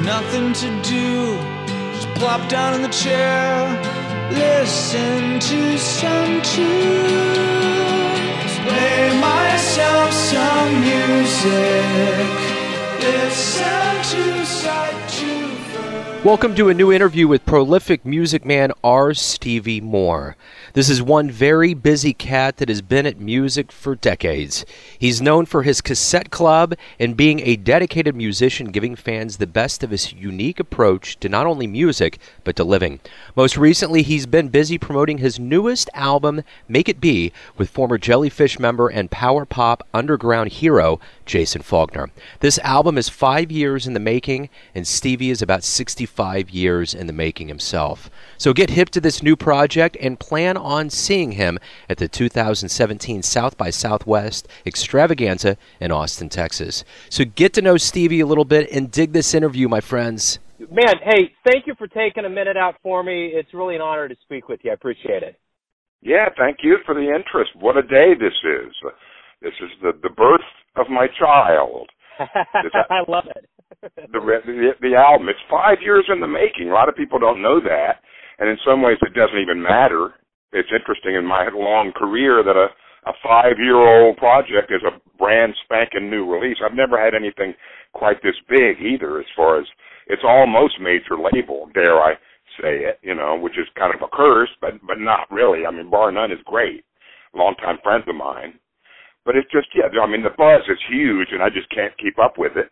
[0.00, 1.36] Nothing to do,
[1.94, 3.66] just plop down in the chair,
[4.30, 7.72] listen to some tunes,
[8.68, 12.28] play myself some music,
[13.00, 13.85] listen.
[16.26, 19.14] Welcome to a new interview with prolific music man R.
[19.14, 20.36] Stevie Moore.
[20.72, 24.66] This is one very busy cat that has been at music for decades.
[24.98, 29.84] He's known for his cassette club and being a dedicated musician, giving fans the best
[29.84, 32.98] of his unique approach to not only music, but to living.
[33.36, 38.58] Most recently, he's been busy promoting his newest album, Make It Be, with former Jellyfish
[38.58, 42.10] member and power pop underground hero, Jason Falkner.
[42.40, 45.62] This album is five years in the making, and Stevie is about
[46.16, 48.10] 65 years in the making himself.
[48.38, 51.58] So get hip to this new project and plan on seeing him
[51.90, 56.84] at the 2017 South by Southwest Extravaganza in Austin, Texas.
[57.10, 60.38] So get to know Stevie a little bit and dig this interview, my friends.
[60.58, 63.32] Man, hey, thank you for taking a minute out for me.
[63.34, 64.70] It's really an honor to speak with you.
[64.70, 65.38] I appreciate it.
[66.00, 67.50] Yeah, thank you for the interest.
[67.56, 68.72] What a day this is.
[69.42, 71.90] This is the the birth of my child.
[72.18, 73.48] I love it.
[73.82, 75.28] The, the the album.
[75.28, 76.70] It's five years in the making.
[76.70, 78.00] A lot of people don't know that,
[78.38, 80.14] and in some ways, it doesn't even matter.
[80.52, 82.68] It's interesting in my long career that a
[83.08, 86.58] a five year old project is a brand spanking new release.
[86.64, 87.54] I've never had anything
[87.92, 89.20] quite this big either.
[89.20, 89.66] As far as
[90.08, 92.14] it's almost major label, dare I
[92.60, 95.66] say it, you know, which is kind of a curse, but but not really.
[95.66, 96.84] I mean, Bar None is great,
[97.34, 98.58] longtime friends of mine.
[99.24, 102.18] But it's just yeah, I mean the buzz is huge, and I just can't keep
[102.18, 102.70] up with it.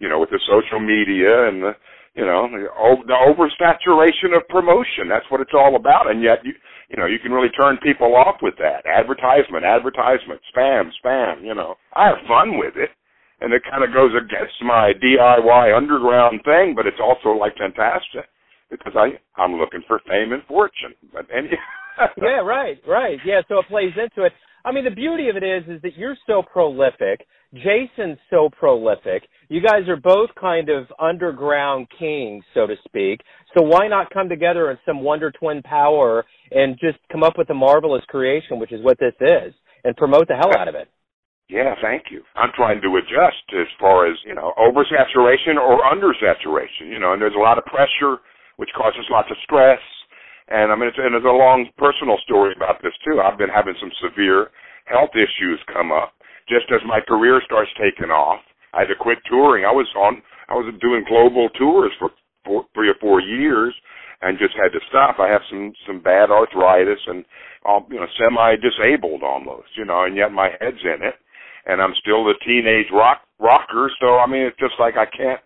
[0.00, 1.72] You know, with the social media and the
[2.14, 2.66] you know the,
[3.06, 5.08] the oversaturation of promotion.
[5.08, 6.52] That's what it's all about, and yet you
[6.88, 11.44] you know you can really turn people off with that advertisement, advertisement, spam, spam.
[11.44, 12.90] You know, I have fun with it,
[13.40, 18.26] and it kind of goes against my DIY underground thing, but it's also like fantastic
[18.70, 20.94] because I I'm looking for fame and fortune.
[21.12, 21.50] But any
[22.22, 23.18] yeah, right, right.
[23.24, 24.32] Yeah, so it plays into it.
[24.64, 27.26] I mean, the beauty of it is, is that you're so prolific.
[27.54, 29.24] Jason's so prolific.
[29.48, 33.20] You guys are both kind of underground kings, so to speak.
[33.56, 37.50] So why not come together in some Wonder Twin power and just come up with
[37.50, 39.54] a marvelous creation, which is what this is,
[39.84, 40.88] and promote the hell out of it?
[41.48, 42.22] Yeah, thank you.
[42.36, 47.20] I'm trying to adjust as far as, you know, oversaturation or undersaturation, you know, and
[47.20, 48.18] there's a lot of pressure,
[48.56, 49.80] which causes lots of stress.
[50.50, 53.20] And I mean, it's, and there's a long personal story about this too.
[53.22, 54.50] I've been having some severe
[54.86, 56.12] health issues come up
[56.48, 58.40] just as my career starts taking off.
[58.74, 59.64] I had to quit touring.
[59.64, 62.10] I was on, I was doing global tours for
[62.44, 63.74] four, three or four years,
[64.22, 65.18] and just had to stop.
[65.18, 67.24] I have some some bad arthritis and,
[67.68, 71.14] um, you know, semi-disabled almost, you know, and yet my head's in it,
[71.66, 73.90] and I'm still the teenage rock rocker.
[74.00, 75.40] So I mean, it's just like I can't.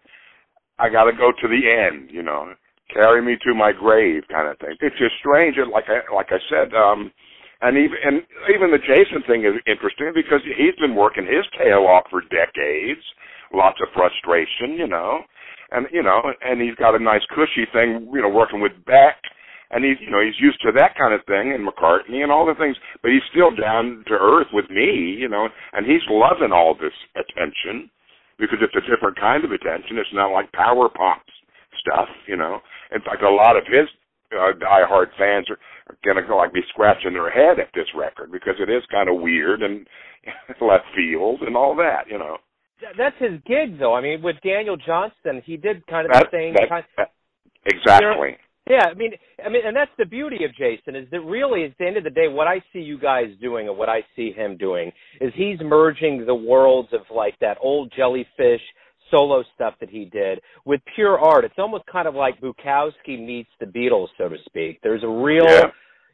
[0.79, 2.53] I got to go to the end, you know,
[2.93, 4.77] carry me to my grave, kind of thing.
[4.81, 5.57] It's just strange.
[5.57, 7.11] And like I like I said, um,
[7.63, 8.23] and even and
[8.55, 13.03] even the Jason thing is interesting because he's been working his tail off for decades.
[13.53, 15.23] Lots of frustration, you know,
[15.71, 19.17] and you know, and he's got a nice cushy thing, you know, working with Beck,
[19.71, 22.45] and he's you know he's used to that kind of thing and McCartney and all
[22.45, 26.53] the things, but he's still down to earth with me, you know, and he's loving
[26.53, 27.89] all this attention
[28.39, 29.97] because it's a different kind of attention.
[29.97, 31.23] It's not like power pop
[31.85, 32.61] stuff, you know.
[32.93, 33.89] In fact, a lot of his
[34.33, 35.59] uh, diehard fans are
[35.89, 39.09] are gonna go like be scratching their head at this record because it is kind
[39.09, 39.87] of weird and
[40.61, 42.39] left field and all that, you know.
[42.99, 43.95] That's his gig, though.
[43.95, 46.85] I mean, with Daniel Johnston, he did kind of that, the same that, kind.
[46.97, 47.13] That,
[47.67, 48.37] exactly.
[48.69, 49.13] Yeah, I mean,
[49.45, 52.05] I mean, and that's the beauty of Jason is that really, at the end of
[52.05, 54.91] the day, what I see you guys doing and what I see him doing
[55.21, 58.63] is he's merging the worlds of like that old jellyfish
[59.15, 61.45] solo stuff that he did with pure art.
[61.45, 64.81] It's almost kind of like Bukowski meets the Beatles, so to speak.
[64.83, 65.67] There's a real, yeah.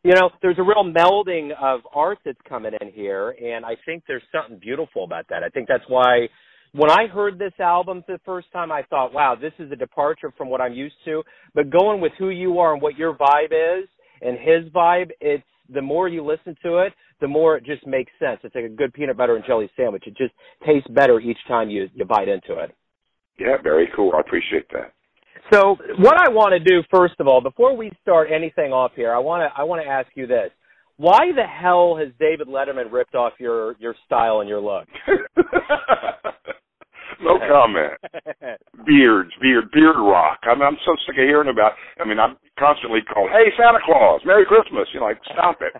[0.05, 4.05] you know, there's a real melding of art that's coming in here, and I think
[4.06, 5.43] there's something beautiful about that.
[5.43, 6.28] I think that's why
[6.72, 9.77] when I heard this album for the first time, I thought, wow, this is a
[9.77, 11.23] departure from what I'm used to.
[11.55, 13.88] But going with who you are and what your vibe is
[14.23, 15.43] and his vibe, it's
[15.73, 18.41] the more you listen to it, the more it just makes sense.
[18.44, 20.05] It's like a good peanut butter and jelly sandwich.
[20.06, 20.32] It just
[20.67, 22.75] tastes better each time you you bite into it.
[23.40, 24.12] Yeah, very cool.
[24.14, 24.92] I appreciate that.
[25.52, 29.12] So, what I want to do first of all, before we start anything off here,
[29.12, 30.50] I want to I want to ask you this:
[30.98, 34.87] Why the hell has David Letterman ripped off your your style and your look?
[37.22, 37.94] no comment.
[38.87, 40.40] Beards, beard, beard rock.
[40.44, 41.72] I'm I'm so sick of hearing about.
[41.98, 45.72] I mean, I'm constantly called, "Hey, Santa Claus, Merry Christmas." You know, like stop it.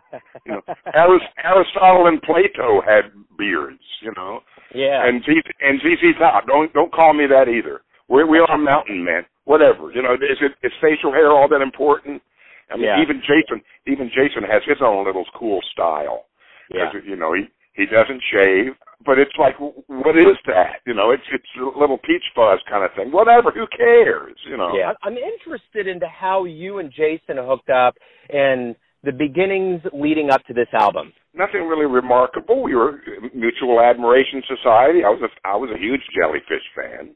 [0.46, 0.62] You know,
[0.94, 3.84] Aristotle and Plato had beards.
[4.02, 4.40] You know.
[4.75, 5.06] Yeah.
[5.06, 6.46] And ZZ, and ZZ Top.
[6.46, 7.81] Don't don't call me that either.
[8.08, 9.25] We're we are mountain men.
[9.44, 9.90] Whatever.
[9.93, 12.22] You know, is it is facial hair all that important?
[12.70, 13.02] I mean, Yeah.
[13.02, 16.26] even Jason, even Jason has his own little cool style.
[16.72, 16.90] Yeah.
[16.93, 18.76] 'Cause, You know, he he doesn't shave,
[19.06, 20.81] but it's like, what is that?
[20.87, 23.11] You know, it's it's a little peach fuzz kind of thing.
[23.11, 23.50] Whatever.
[23.50, 24.37] Who cares?
[24.44, 24.76] You know.
[24.76, 27.96] Yeah, I'm interested into how you and Jason hooked up
[28.28, 31.12] and the beginnings leading up to this album.
[31.35, 32.62] Nothing really remarkable.
[32.62, 33.00] We were
[33.35, 35.05] mutual admiration society.
[35.05, 37.14] I was a I was a huge Jellyfish fan.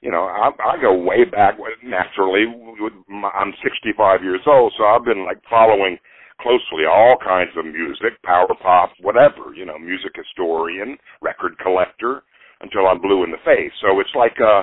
[0.00, 1.58] You know, I, I go way back.
[1.82, 2.44] Naturally,
[3.34, 5.98] I'm 65 years old, so I've been like following
[6.40, 9.54] closely all kinds of music, power pop, whatever.
[9.56, 12.22] You know, music historian, record collector,
[12.60, 13.72] until I'm blue in the face.
[13.80, 14.62] So it's like, uh,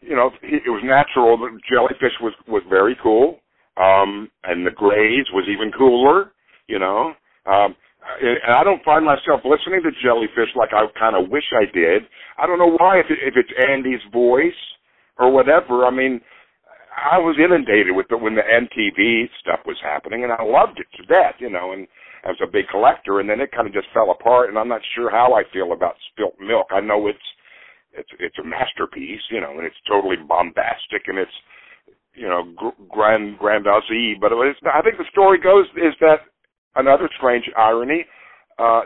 [0.00, 3.38] you know, it was natural that Jellyfish was was very cool,
[3.76, 6.32] um, and the Grays was even cooler.
[6.68, 7.12] You know,
[7.46, 7.74] um,
[8.20, 12.02] and I don't find myself listening to Jellyfish like I kind of wish I did.
[12.38, 14.58] I don't know why, if, it, if it's Andy's voice
[15.18, 15.86] or whatever.
[15.86, 16.20] I mean,
[16.92, 20.86] I was inundated with it when the MTV stuff was happening, and I loved it
[20.96, 21.72] to death, you know.
[21.72, 21.86] And
[22.24, 24.48] I was a big collector, and then it kind of just fell apart.
[24.50, 26.68] And I'm not sure how I feel about Spilt Milk.
[26.70, 27.28] I know it's
[27.92, 31.38] it's it's a masterpiece, you know, and it's totally bombastic, and it's
[32.14, 34.16] you know gr- grand grandiose.
[34.20, 36.20] But was, I think the story goes is that
[36.76, 38.04] another strange irony.
[38.58, 38.82] Uh,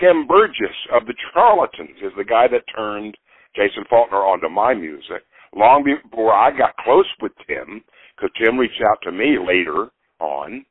[0.00, 3.16] Tim Burgess of the Charlatans is the guy that turned
[3.54, 5.22] Jason Falkner onto my music.
[5.54, 7.82] Long before I got close with Tim,
[8.16, 9.88] because Tim reached out to me later
[10.20, 10.66] on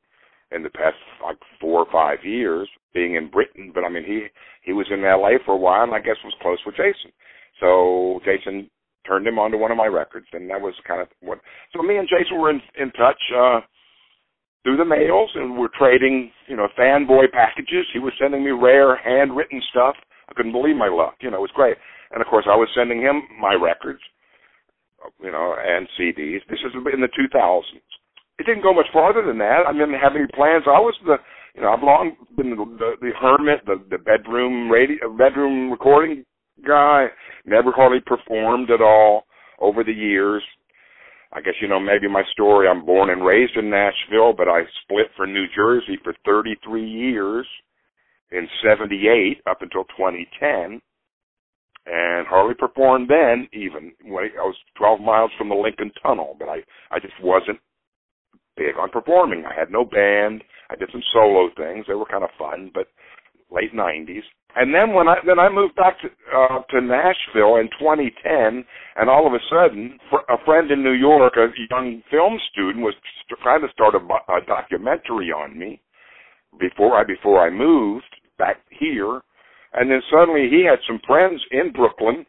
[0.52, 3.72] in the past like four or five years, being in Britain.
[3.74, 4.28] But I mean, he
[4.64, 5.40] he was in L.A.
[5.46, 7.12] for a while, and I guess was close with Jason.
[7.60, 8.70] So Jason
[9.06, 11.40] turned him onto one of my records, and that was kind of what.
[11.76, 13.22] So me and Jason were in in touch.
[13.36, 13.62] uh
[14.64, 17.86] through the mails and we're trading, you know, fanboy packages.
[17.92, 19.96] He was sending me rare handwritten stuff.
[20.30, 21.16] I couldn't believe my luck.
[21.22, 21.76] You know, it was great.
[22.12, 24.00] And of course I was sending him my records,
[25.22, 26.40] you know, and CDs.
[26.50, 27.62] This is in the 2000s.
[28.40, 29.68] It didn't go much farther than that.
[29.68, 30.64] I didn't have any plans.
[30.66, 31.18] I was the,
[31.56, 36.26] you know, I've long been the, the, the hermit, the, the bedroom radio, bedroom recording
[36.66, 37.08] guy.
[37.46, 39.26] Never hardly performed at all
[39.60, 40.44] over the years.
[41.32, 42.68] I guess you know maybe my story.
[42.68, 47.48] I'm born and raised in Nashville, but I split for New Jersey for 33 years
[48.32, 50.82] in 78 up until 2010
[51.86, 56.48] and hardly performed then even when I was 12 miles from the Lincoln Tunnel, but
[56.48, 57.60] I I just wasn't
[58.56, 59.44] big on performing.
[59.46, 60.44] I had no band.
[60.70, 61.86] I did some solo things.
[61.88, 62.88] They were kind of fun, but
[63.52, 64.24] late 90s.
[64.56, 68.64] And then when I then I moved back to uh, to Nashville in 2010,
[68.98, 72.84] and all of a sudden, fr- a friend in New York, a young film student,
[72.84, 72.94] was
[73.42, 75.82] trying to start a, a documentary on me
[76.60, 78.06] before I before I moved
[78.38, 79.22] back here,
[79.74, 82.26] and then suddenly he had some friends in Brooklyn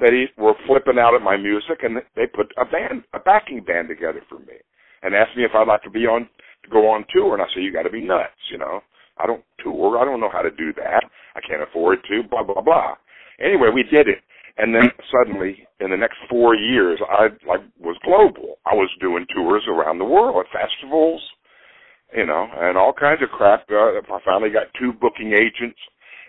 [0.00, 3.62] that he were flipping out at my music, and they put a band, a backing
[3.62, 4.56] band together for me,
[5.02, 6.28] and asked me if I'd like to be on
[6.64, 8.80] to go on tour, and I said, you got to be nuts, you know.
[9.22, 9.98] I don't tour.
[9.98, 11.04] I don't know how to do that.
[11.36, 12.22] I can't afford to.
[12.28, 12.94] Blah blah blah.
[13.40, 14.18] Anyway, we did it,
[14.58, 18.56] and then suddenly, in the next four years, I like was global.
[18.66, 21.22] I was doing tours around the world at festivals,
[22.16, 23.66] you know, and all kinds of crap.
[23.70, 25.78] Uh, I finally got two booking agents.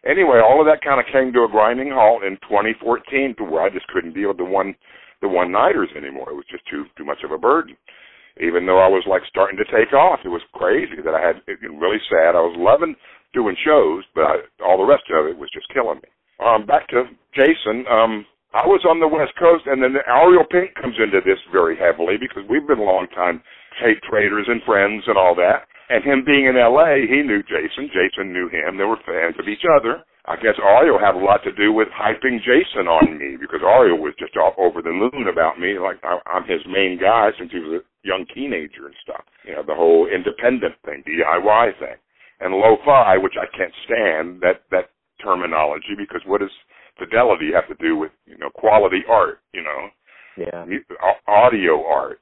[0.06, 3.64] Anyway, all of that kind of came to a grinding halt in 2014, to where
[3.64, 4.76] I just couldn't deal with the one
[5.22, 6.32] the one nighters anymore.
[6.32, 7.76] It was just too too much of a burden
[8.42, 10.20] even though I was like starting to take off.
[10.26, 12.34] It was crazy that I had it really sad.
[12.36, 12.96] I was loving
[13.34, 14.36] doing shows, but I,
[14.66, 16.10] all the rest of it was just killing me.
[16.42, 17.86] Um, back to Jason.
[17.90, 21.74] Um, I was on the West Coast, and then Ariel Pink comes into this very
[21.74, 23.42] heavily because we've been long time
[24.10, 25.66] traders and friends and all that.
[25.90, 27.90] And him being in L.A., he knew Jason.
[27.90, 28.78] Jason knew him.
[28.78, 30.06] They were fans of each other.
[30.26, 34.00] I guess Ariel had a lot to do with hyping Jason on me because Ariel
[34.00, 35.78] was just all over the moon about me.
[35.80, 39.26] Like I, I'm his main guy since he was a young teenager and stuff.
[39.44, 42.00] You know, the whole independent thing, DIY thing,
[42.40, 46.56] and lo-fi, which I can't stand that that terminology because what does
[46.98, 49.40] fidelity have to do with you know quality art?
[49.54, 49.90] You know,
[50.38, 50.66] Yeah.
[51.28, 52.22] audio art.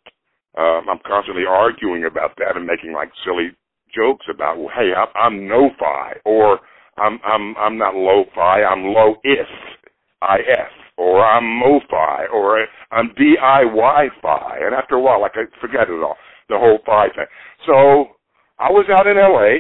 [0.58, 3.56] Um, I'm constantly arguing about that and making like silly
[3.94, 6.60] jokes about, well, hey, I'm, I'm no-fi, or
[6.98, 9.48] I'm I'm I'm not lo-fi, I'm low-if,
[10.24, 10.68] if,
[10.98, 14.60] or I'm mo-fi, or I'm DIY-fi.
[14.62, 16.18] And after a while, like I forget it all,
[16.50, 17.26] the whole fi thing.
[17.66, 18.08] So
[18.60, 19.60] I was out in L.A.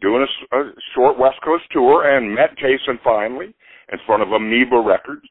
[0.00, 3.54] doing a, a short West Coast tour and met Jason finally
[3.92, 5.22] in front of Amoeba Records,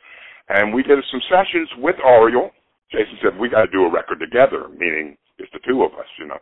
[0.50, 2.52] and we did some sessions with Ariel.
[2.92, 6.06] Jason said we got to do a record together, meaning it's the two of us,
[6.20, 6.33] you know.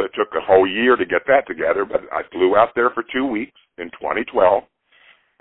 [0.00, 3.04] It took a whole year to get that together, but I flew out there for
[3.12, 4.64] two weeks in 2012,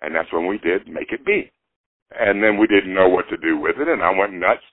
[0.02, 1.52] and that's when we did Make It Be.
[2.18, 4.64] And then we didn't know what to do with it, and I went nuts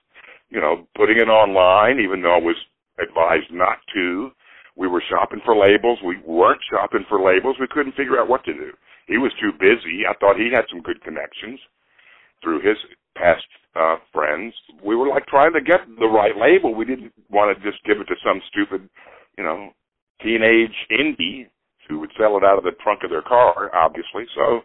[0.49, 2.55] you know, putting it online, even though I was
[2.99, 4.31] advised not to.
[4.75, 5.99] We were shopping for labels.
[6.05, 7.57] We weren't shopping for labels.
[7.59, 8.71] We couldn't figure out what to do.
[9.07, 10.05] He was too busy.
[10.07, 11.59] I thought he had some good connections
[12.43, 12.77] through his
[13.15, 14.53] past uh, friends.
[14.83, 16.75] We were like trying to get the right label.
[16.75, 18.87] We didn't want to just give it to some stupid,
[19.37, 19.71] you know,
[20.21, 21.47] teenage indie
[21.87, 24.25] who would sell it out of the trunk of their car, obviously.
[24.35, 24.61] So,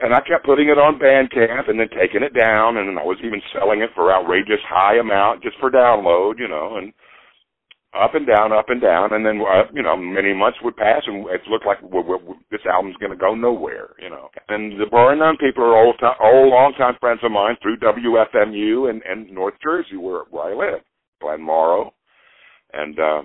[0.00, 3.18] and I kept putting it on Bandcamp and then taking it down, and I was
[3.24, 6.92] even selling it for outrageous high amount just for download, you know, and
[7.94, 11.02] up and down, up and down, and then uh, you know many months would pass,
[11.06, 14.30] and it looked like well, well, this album's going to go nowhere, you know.
[14.48, 17.76] And the Bar None people are old, time, old, long time friends of mine through
[17.78, 20.80] WFMU and and North Jersey, where where I live,
[21.20, 21.92] Glenn Morrow,
[22.72, 23.22] and uh,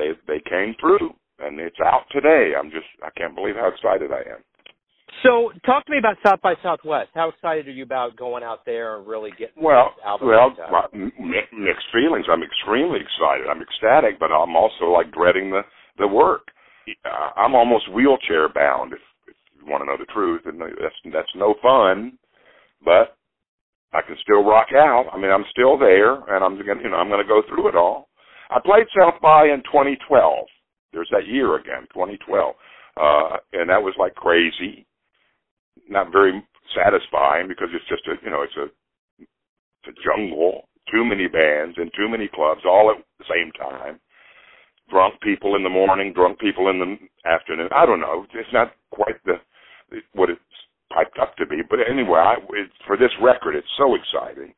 [0.00, 2.52] they they came through, and it's out today.
[2.58, 4.42] I'm just I can't believe how excited I am.
[5.24, 7.10] So, talk to me about South by Southwest.
[7.14, 9.92] How excited are you about going out there and really getting well?
[10.22, 10.86] Well, my,
[11.52, 12.26] mixed feelings.
[12.30, 13.46] I'm extremely excited.
[13.50, 15.62] I'm ecstatic, but I'm also like dreading the
[15.98, 16.48] the work.
[17.04, 20.94] Uh, I'm almost wheelchair bound, if, if you want to know the truth, and that's
[21.12, 22.16] that's no fun.
[22.82, 23.16] But
[23.92, 25.06] I can still rock out.
[25.12, 27.68] I mean, I'm still there, and I'm gonna, you know, I'm going to go through
[27.68, 28.08] it all.
[28.50, 30.46] I played South by in 2012.
[30.92, 32.54] There's that year again, 2012,
[32.96, 34.86] uh, and that was like crazy
[35.88, 36.42] not very
[36.74, 38.66] satisfying because it's just a you know it's a
[39.84, 43.98] it's a jungle, too many bands and too many clubs all at the same time.
[44.90, 47.68] Drunk people in the morning, drunk people in the afternoon.
[47.74, 48.26] I don't know.
[48.34, 49.34] It's not quite the
[50.12, 50.40] what it's
[50.92, 54.54] piped up to be, but anyway, I, it, for this record, it's so exciting,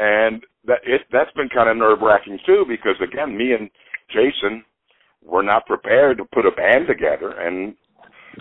[0.00, 3.68] and that it that's been kind of nerve wracking too because again, me and
[4.08, 4.64] Jason
[5.22, 7.74] were not prepared to put a band together, and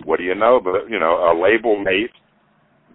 [0.05, 0.61] what do you know?
[0.63, 2.11] But you know, a label mate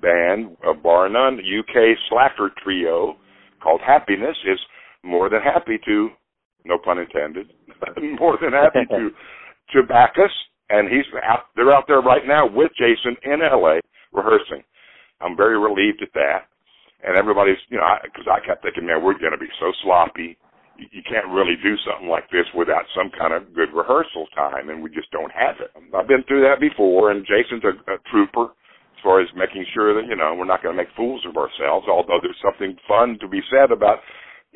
[0.00, 3.16] band, a bar none, UK slacker trio
[3.62, 4.59] called Happiness is
[5.02, 6.09] more than happy to,
[6.64, 7.52] no pun intended,
[8.18, 9.11] more than happy to
[9.73, 10.30] to back us.
[10.71, 13.80] And he's out, they're out there right now with Jason in LA
[14.12, 14.64] rehearsing.
[15.21, 16.49] I'm very relieved at that.
[17.05, 19.73] And everybody's, you know, because I, I kept thinking, man, we're going to be so
[19.85, 20.41] sloppy.
[20.81, 24.73] You, you can't really do something like this without some kind of good rehearsal time,
[24.73, 25.71] and we just don't have it.
[25.93, 28.57] I've been through that before, and Jason's a, a trooper
[28.97, 31.37] as far as making sure that you know we're not going to make fools of
[31.37, 31.87] ourselves.
[31.87, 34.01] Although there's something fun to be said about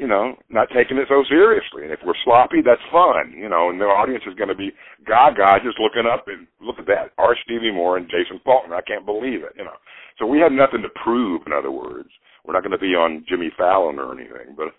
[0.00, 1.84] you know not taking it so seriously.
[1.84, 3.36] And if we're sloppy, that's fun.
[3.36, 4.72] You know, and the audience is going to be
[5.04, 7.36] gaga just looking up and look at that R.
[7.44, 8.76] Stevie Moore and Jason Falkner.
[8.76, 9.52] I can't believe it.
[9.58, 9.76] You know,
[10.18, 11.42] so we have nothing to prove.
[11.46, 12.08] In other words,
[12.48, 14.56] we're not going to be on Jimmy Fallon or anything.
[14.56, 14.72] But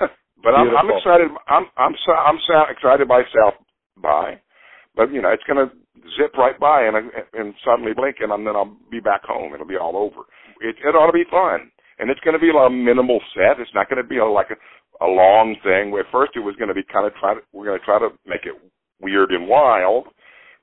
[0.42, 1.28] but I'm, I'm excited.
[1.46, 2.40] I'm I'm I'm
[2.72, 3.60] excited by South
[4.00, 4.40] by,
[4.96, 5.68] but you know it's going to
[6.16, 6.96] zip right by and
[7.36, 9.52] and suddenly blink and then I'll be back home.
[9.52, 10.24] It'll be all over.
[10.64, 11.68] It it ought to be fun,
[12.00, 13.60] and it's going to be a minimal set.
[13.60, 14.56] It's not going to be a, like a
[15.04, 15.92] a long thing.
[15.92, 17.98] At first, it was going to be kind of try to we're going to try
[18.00, 18.56] to make it
[19.04, 20.08] weird and wild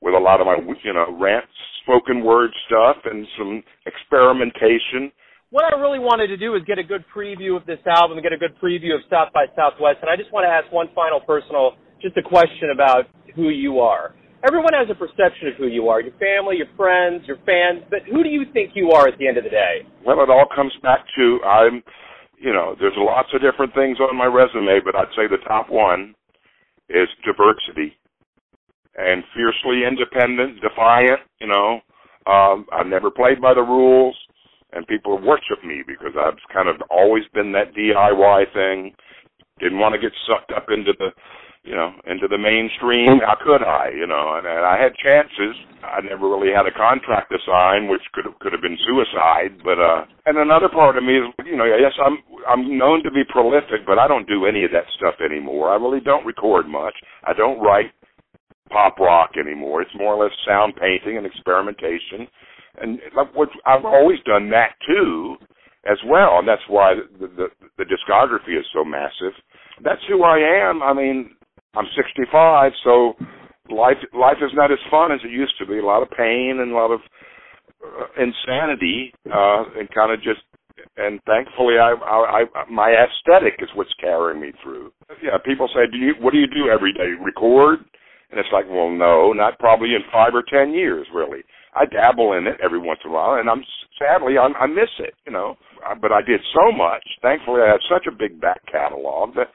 [0.01, 1.46] with a lot of my you know rant
[1.84, 5.13] spoken word stuff and some experimentation.
[5.51, 8.34] What I really wanted to do is get a good preview of this album, get
[8.34, 11.20] a good preview of South by Southwest, and I just want to ask one final
[11.20, 14.13] personal, just a question about who you are
[14.48, 18.00] everyone has a perception of who you are your family, your friends, your fans, but
[18.10, 19.86] who do you think you are at the end of the day?
[20.06, 21.84] Well, it all comes back to I'm,
[22.39, 25.70] you know, there's lots of different things on my resume, but I'd say the top
[25.70, 26.15] one
[26.89, 27.96] is diversity
[28.96, 31.79] and fiercely independent, defiant, you know.
[32.27, 34.15] Um, I've never played by the rules,
[34.73, 38.93] and people worship me because I've kind of always been that DIY thing.
[39.59, 41.09] Didn't want to get sucked up into the
[41.63, 43.19] you know, into the mainstream.
[43.19, 44.35] How could I, you know?
[44.38, 45.55] And, and I had chances.
[45.83, 49.59] I never really had a contract to sign, which could could have been suicide.
[49.63, 53.11] But uh, and another part of me is, you know, yes, I'm I'm known to
[53.11, 55.69] be prolific, but I don't do any of that stuff anymore.
[55.69, 56.95] I really don't record much.
[57.23, 57.91] I don't write
[58.69, 59.81] pop rock anymore.
[59.81, 62.27] It's more or less sound painting and experimentation.
[62.81, 63.00] And
[63.33, 65.36] what I've always done that too,
[65.89, 69.33] as well, and that's why the, the the discography is so massive.
[69.83, 70.83] That's who I am.
[70.83, 71.31] I mean,
[71.75, 73.13] I'm 65, so
[73.69, 75.79] life life is not as fun as it used to be.
[75.79, 77.00] A lot of pain and a lot of
[77.83, 80.41] uh, insanity, uh, and kind of just.
[80.95, 84.91] And thankfully, I, I, I, my aesthetic is what's carrying me through.
[85.21, 86.13] Yeah, people say, "Do you?
[86.19, 87.12] What do you do every day?
[87.21, 87.79] Record?"
[88.31, 91.41] And it's like, well, no, not probably in five or ten years, really.
[91.79, 93.63] I dabble in it every once in a while, and I'm
[93.98, 95.55] sadly I, I miss it, you know.
[96.01, 97.03] But I did so much.
[97.21, 99.48] Thankfully, I have such a big back catalog that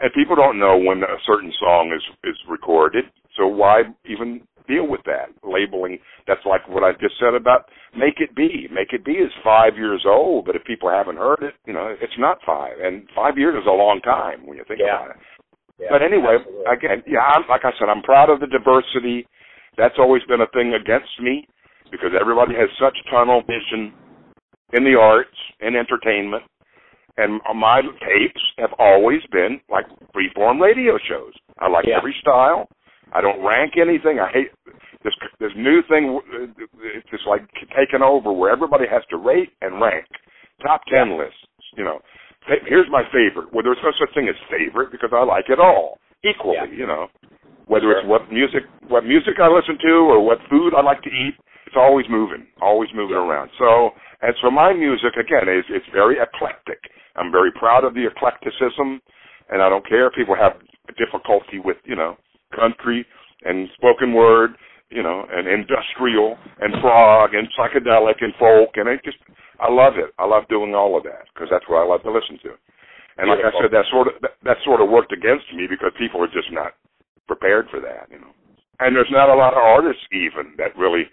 [0.00, 3.04] and people don't know when a certain song is is recorded.
[3.36, 5.98] So why even deal with that labeling.
[6.26, 8.68] That's like what I just said about Make It Be.
[8.72, 11.94] Make It Be is five years old, but if people haven't heard it, you know,
[12.00, 14.96] it's not five, and five years is a long time when you think Yeah.
[14.96, 15.16] about it.
[15.78, 16.72] Yeah, but anyway, absolutely.
[16.72, 19.26] again, yeah, I'm, like I said, I'm proud of the diversity.
[19.76, 21.46] That's always been a thing against me
[21.90, 23.92] because everybody has such tunnel vision
[24.72, 26.42] in the arts and entertainment.
[27.16, 31.32] And my tapes have always been like freeform radio shows.
[31.58, 31.96] I like Yeah.
[31.96, 32.68] every style.
[33.12, 34.20] I don't rank anything.
[34.20, 34.50] I hate
[35.02, 36.20] this this new thing.
[36.82, 37.42] It's just like
[37.74, 40.04] taking over where everybody has to rate and rank.
[40.60, 41.40] Top ten lists.
[41.76, 42.00] You know,
[42.66, 43.52] here's my favorite.
[43.52, 46.56] Well, there's no such thing as favorite because I like it all equally.
[46.56, 46.66] Yeah.
[46.66, 47.08] You know,
[47.66, 51.10] whether it's what music what music I listen to or what food I like to
[51.10, 51.34] eat,
[51.66, 53.50] it's always moving, always moving around.
[53.58, 53.90] So
[54.22, 56.78] as for my music, again, it's it's very eclectic.
[57.16, 59.00] I'm very proud of the eclecticism,
[59.50, 60.54] and I don't care if people have
[60.96, 62.16] difficulty with you know
[62.54, 63.04] country
[63.44, 64.56] and spoken word,
[64.90, 69.18] you know, and industrial and prog and psychedelic and folk, and it just
[69.60, 70.14] I love it.
[70.18, 72.54] I love doing all of that because that's what I love to listen to.
[73.18, 75.90] And like I said, that sort of that, that sort of worked against me because
[75.98, 76.76] people are just not
[77.26, 78.32] prepared for that, you know.
[78.78, 81.08] And there's not a lot of artists even that really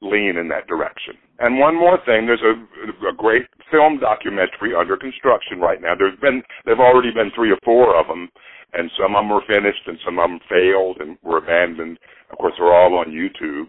[0.00, 1.14] lean in that direction.
[1.38, 5.94] And one more thing, there's a, a great film documentary under construction right now.
[5.96, 8.28] There's been there've already been three or four of them,
[8.72, 11.98] and some of them were finished and some of them failed and were abandoned.
[12.30, 13.68] Of course, they're all on YouTube.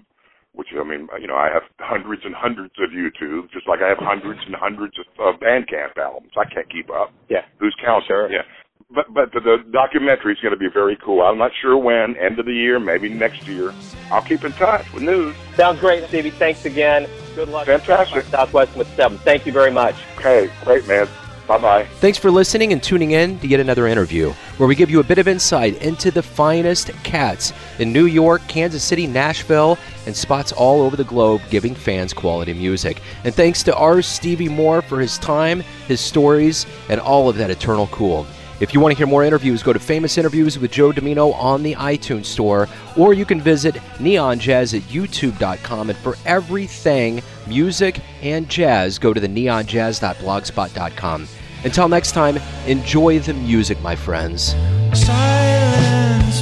[0.54, 3.88] Which I mean, you know, I have hundreds and hundreds of YouTube, just like I
[3.88, 6.36] have hundreds and hundreds of, of Bandcamp albums.
[6.36, 7.14] I can't keep up.
[7.30, 7.48] Yeah.
[7.58, 8.08] Who's counting?
[8.08, 8.30] Sure.
[8.30, 8.44] Yeah.
[8.90, 11.22] But but the, the documentary is going to be very cool.
[11.22, 12.16] I'm not sure when.
[12.18, 13.74] End of the year, maybe next year.
[14.12, 15.36] I'll keep in touch with news.
[15.56, 16.32] Sounds great, Stevie.
[16.32, 17.08] Thanks again.
[17.36, 17.66] Good luck.
[17.66, 18.26] Fantastic.
[18.26, 19.18] Southwest with seven.
[19.20, 19.96] Thank you very much.
[20.18, 21.08] Okay, great man.
[21.48, 21.86] Bye bye.
[22.00, 25.04] Thanks for listening and tuning in to yet another interview where we give you a
[25.04, 30.52] bit of insight into the finest cats in New York, Kansas City, Nashville, and spots
[30.52, 33.02] all over the globe giving fans quality music.
[33.24, 34.02] And thanks to R.
[34.02, 38.26] Stevie Moore for his time, his stories, and all of that eternal cool.
[38.62, 41.64] If you want to hear more interviews, go to Famous Interviews with Joe Domino on
[41.64, 45.90] the iTunes Store, or you can visit Neon Jazz at YouTube.com.
[45.90, 51.28] And for everything music and jazz, go to the neonjazz.blogspot.com.
[51.64, 54.54] Until next time, enjoy the music, my friends.
[54.94, 56.42] Silence